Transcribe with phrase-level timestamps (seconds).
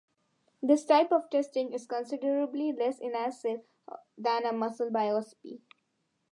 [0.63, 3.61] This type of testing is considerably less invasive
[4.17, 5.61] than a muscle biopsy.